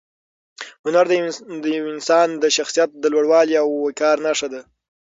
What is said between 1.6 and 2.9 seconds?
د یو انسان د شخصیت